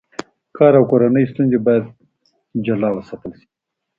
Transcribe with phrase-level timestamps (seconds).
[0.57, 1.83] کار او کورنۍ ستونزې باید
[2.65, 3.47] جلا وساتل شي.